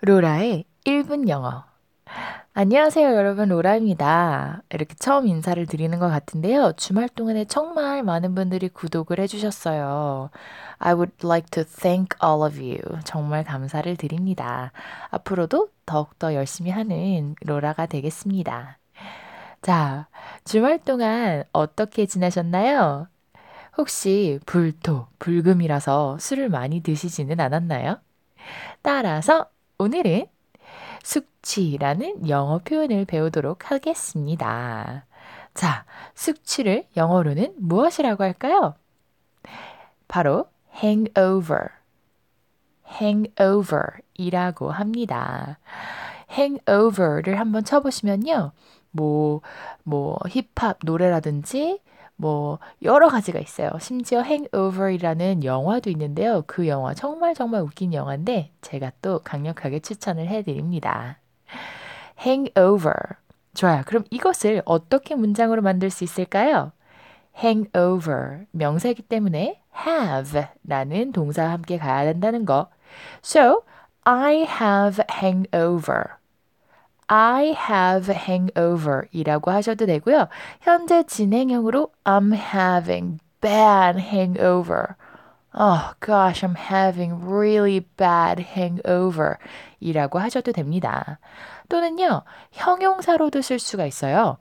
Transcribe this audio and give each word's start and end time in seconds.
로라의 0.00 0.64
1분 0.84 1.28
영어. 1.28 1.64
안녕하세요, 2.52 3.14
여러분. 3.14 3.48
로라입니다. 3.48 4.62
이렇게 4.70 4.94
처음 4.98 5.26
인사를 5.26 5.64
드리는 5.66 5.98
것 5.98 6.08
같은데요. 6.08 6.72
주말 6.76 7.08
동안에 7.08 7.46
정말 7.46 8.02
많은 8.02 8.34
분들이 8.34 8.68
구독을 8.68 9.18
해주셨어요. 9.20 10.30
I 10.78 10.92
would 10.94 11.14
like 11.24 11.48
to 11.50 11.64
thank 11.64 12.16
all 12.22 12.46
of 12.46 12.60
you. 12.60 12.78
정말 13.04 13.42
감사를 13.44 13.96
드립니다. 13.96 14.72
앞으로도 15.10 15.68
더욱더 15.86 16.34
열심히 16.34 16.70
하는 16.70 17.34
로라가 17.40 17.86
되겠습니다. 17.86 18.78
자, 19.62 20.08
주말 20.44 20.78
동안 20.78 21.44
어떻게 21.52 22.04
지내셨나요? 22.06 23.08
혹시 23.78 24.40
불토, 24.44 25.06
불금이라서 25.18 26.18
술을 26.18 26.50
많이 26.50 26.80
드시지는 26.82 27.40
않았나요? 27.40 27.98
따라서 28.82 29.48
오늘은 29.78 30.26
숙취라는 31.02 32.28
영어 32.28 32.58
표현을 32.58 33.04
배우도록 33.04 33.70
하겠습니다. 33.70 35.04
자, 35.52 35.84
숙취를 36.14 36.86
영어로는 36.96 37.54
무엇이라고 37.58 38.24
할까요? 38.24 38.74
바로 40.08 40.48
hangover. 40.82 41.68
hangover 43.00 43.86
이라고 44.14 44.70
합니다. 44.70 45.58
hangover를 46.30 47.38
한번 47.38 47.62
쳐보시면요. 47.62 48.52
뭐, 48.92 49.42
뭐, 49.82 50.18
힙합 50.26 50.78
노래라든지, 50.84 51.80
뭐, 52.16 52.58
여러 52.82 53.08
가지가 53.08 53.38
있어요. 53.38 53.70
심지어 53.78 54.22
hangover이라는 54.22 55.44
영화도 55.44 55.90
있는데요. 55.90 56.42
그 56.46 56.66
영화 56.66 56.94
정말 56.94 57.34
정말 57.34 57.62
웃긴 57.62 57.92
영화인데, 57.92 58.52
제가 58.62 58.92
또 59.02 59.20
강력하게 59.20 59.80
추천을 59.80 60.26
해드립니다. 60.28 61.18
hangover. 62.24 62.94
좋아요. 63.54 63.82
그럼 63.86 64.04
이것을 64.10 64.62
어떻게 64.64 65.14
문장으로 65.14 65.62
만들 65.62 65.90
수 65.90 66.04
있을까요? 66.04 66.72
hangover. 67.42 68.46
명사이기 68.52 69.02
때문에 69.02 69.62
have 69.86 70.42
라는 70.64 71.12
동사와 71.12 71.50
함께 71.50 71.78
가야 71.78 72.04
된다는 72.04 72.44
거. 72.46 72.68
So, 73.22 73.62
I 74.04 74.46
have 74.48 75.04
hangover. 75.10 76.16
I 77.08 77.54
have 77.56 78.12
hangover 78.12 79.06
이라고 79.12 79.50
하셔도 79.50 79.86
되고요. 79.86 80.28
현재 80.60 81.04
진행형으로 81.04 81.90
I'm 82.04 82.34
having 82.34 83.20
bad 83.40 84.00
hangover. 84.00 84.96
Oh 85.54 85.92
gosh, 86.00 86.44
I'm 86.44 86.56
having 86.56 87.24
really 87.24 87.80
bad 87.96 88.42
hangover 88.42 89.36
이라고 89.80 90.18
하셔도 90.18 90.52
됩니다. 90.52 91.18
또는요, 91.68 92.22
형용사로도 92.52 93.40
쓸 93.40 93.58
수가 93.58 93.86
있어요. 93.86 94.38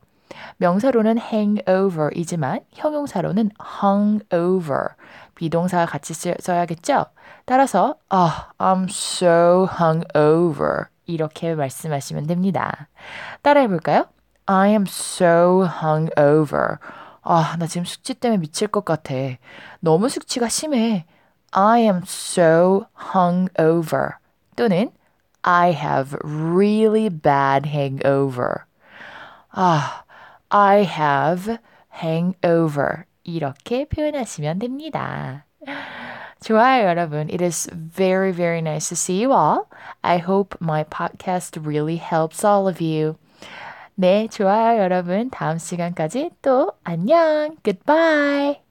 명사로는 0.57 1.17
hangover이지만 1.17 2.61
형용사로는 2.73 3.51
hungover. 3.81 4.95
비동사가 5.35 5.85
같이 5.85 6.13
써야겠죠? 6.13 7.05
따라서, 7.45 7.95
oh, 8.11 8.31
I'm 8.57 8.89
so 8.89 9.67
hungover. 9.79 10.87
이렇게 11.05 11.55
말씀하시면 11.55 12.27
됩니다. 12.27 12.87
따라해 13.41 13.67
볼까요? 13.67 14.07
I 14.45 14.69
am 14.69 14.83
so 14.87 15.65
hungover. 15.65 16.77
아, 17.21 17.55
나 17.57 17.65
지금 17.65 17.85
숙취 17.85 18.13
때문에 18.13 18.39
미칠 18.39 18.67
것 18.67 18.85
같아. 18.85 19.13
너무 19.79 20.09
숙취가 20.09 20.47
심해. 20.47 21.05
I 21.51 21.81
am 21.81 22.01
so 22.03 22.85
hungover. 23.13 24.17
또는 24.55 24.91
I 25.41 25.71
have 25.73 26.17
really 26.23 27.09
bad 27.09 27.67
hangover. 27.67 28.65
아, 29.51 30.03
I 30.49 30.83
have 30.83 31.57
hangover. 32.03 33.05
이렇게 33.23 33.85
표현하시면 33.85 34.59
됩니다. 34.59 35.45
좋아요, 36.44 36.86
여러분. 36.86 37.28
It 37.28 37.42
is 37.42 37.68
very, 37.72 38.32
very 38.32 38.60
nice 38.60 38.88
to 38.88 38.96
see 38.96 39.20
you 39.20 39.32
all. 39.32 39.68
I 40.02 40.18
hope 40.18 40.56
my 40.60 40.84
podcast 40.84 41.58
really 41.64 41.96
helps 41.96 42.44
all 42.44 42.68
of 42.68 42.80
you. 42.80 43.16
네, 43.96 44.28
좋아요, 44.28 44.80
여러분. 44.80 45.30
다음 45.30 45.58
시간까지 45.58 46.30
또 46.42 46.72
안녕. 46.84 47.56
Goodbye. 47.62 48.63